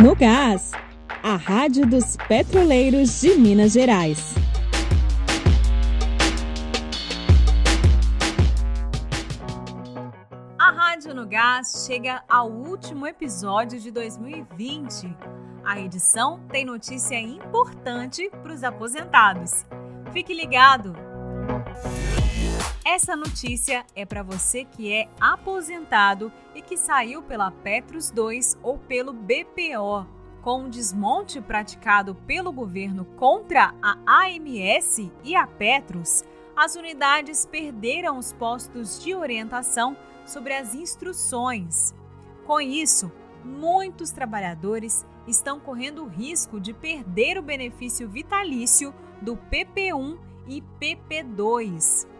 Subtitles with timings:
[0.00, 0.70] No Gás,
[1.24, 4.32] a Rádio dos Petroleiros de Minas Gerais.
[10.56, 15.12] A Rádio no Gás chega ao último episódio de 2020.
[15.64, 19.66] A edição tem notícia importante para os aposentados.
[20.12, 21.07] Fique ligado!
[22.90, 28.78] Essa notícia é para você que é aposentado e que saiu pela Petros 2 ou
[28.78, 30.06] pelo BPO.
[30.40, 36.24] Com o desmonte praticado pelo governo contra a AMS e a Petros,
[36.56, 39.94] as unidades perderam os postos de orientação
[40.24, 41.94] sobre as instruções.
[42.46, 43.12] Com isso,
[43.44, 52.16] muitos trabalhadores estão correndo o risco de perder o benefício vitalício do PP1 e PP2.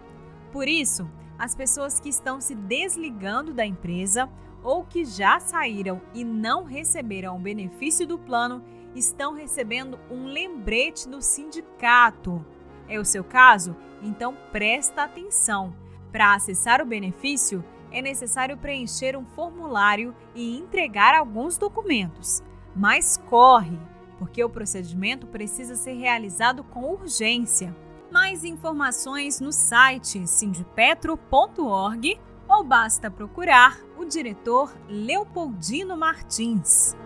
[0.52, 4.28] Por isso, as pessoas que estão se desligando da empresa
[4.62, 11.08] ou que já saíram e não receberam o benefício do plano estão recebendo um lembrete
[11.08, 12.44] do sindicato.
[12.88, 13.76] É o seu caso?
[14.02, 15.74] Então presta atenção.
[16.10, 22.42] Para acessar o benefício, é necessário preencher um formulário e entregar alguns documentos.
[22.74, 23.78] Mas corre,
[24.18, 27.76] porque o procedimento precisa ser realizado com urgência.
[28.10, 36.96] Mais informações no site sindipetro.org ou basta procurar o diretor Leopoldino Martins.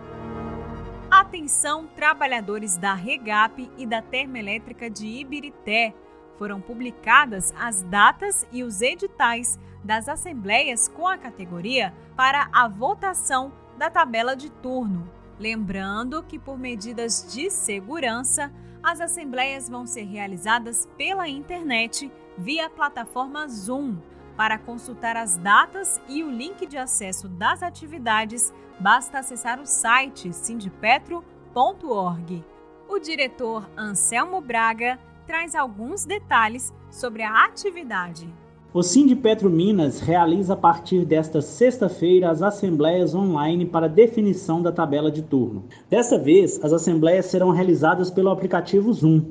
[1.11, 5.93] Atenção, trabalhadores da Regap e da Termoelétrica de Ibirité.
[6.37, 13.51] Foram publicadas as datas e os editais das assembleias com a categoria para a votação
[13.77, 15.11] da tabela de turno.
[15.37, 18.51] Lembrando que, por medidas de segurança,
[18.83, 23.95] as assembleias vão ser realizadas pela internet via plataforma Zoom.
[24.35, 30.33] Para consultar as datas e o link de acesso das atividades, basta acessar o site
[30.33, 32.43] sindipetro.org.
[32.89, 38.42] O diretor Anselmo Braga traz alguns detalhes sobre a atividade.
[38.75, 45.11] O Sindipetro Minas realiza a partir desta sexta-feira as assembleias online para definição da tabela
[45.11, 45.65] de turno.
[45.87, 49.21] Dessa vez, as assembleias serão realizadas pelo aplicativo Zoom.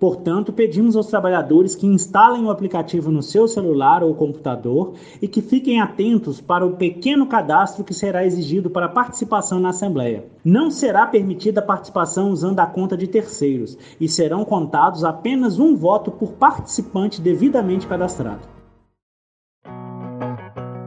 [0.00, 5.40] Portanto, pedimos aos trabalhadores que instalem o aplicativo no seu celular ou computador e que
[5.40, 10.24] fiquem atentos para o pequeno cadastro que será exigido para participação na Assembleia.
[10.44, 15.76] Não será permitida a participação usando a conta de terceiros e serão contados apenas um
[15.76, 18.50] voto por participante devidamente cadastrado.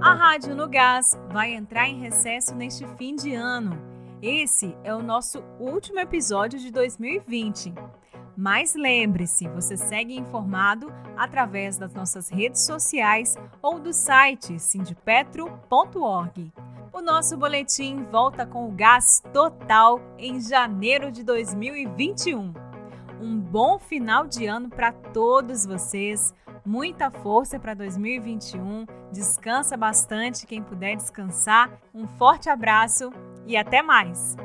[0.06, 3.76] A Rádio no Gás vai entrar em recesso neste fim de ano.
[4.22, 7.74] Esse é o nosso último episódio de 2020.
[8.38, 16.54] Mas lembre-se, você segue informado através das nossas redes sociais ou do site sindipetro.org.
[16.94, 22.54] O nosso boletim volta com o gás total em janeiro de 2021.
[23.22, 26.34] Um bom final de ano para todos vocês
[26.66, 28.86] muita força para 2021.
[29.12, 31.72] Descansa bastante quem puder descansar.
[31.94, 33.12] Um forte abraço
[33.46, 34.36] e até mais!